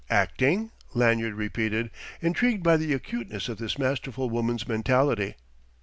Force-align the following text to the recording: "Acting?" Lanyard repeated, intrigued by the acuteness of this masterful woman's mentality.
"Acting?" 0.09 0.71
Lanyard 0.95 1.35
repeated, 1.35 1.91
intrigued 2.21 2.63
by 2.63 2.75
the 2.75 2.91
acuteness 2.91 3.47
of 3.49 3.59
this 3.59 3.77
masterful 3.77 4.31
woman's 4.31 4.67
mentality. 4.67 5.35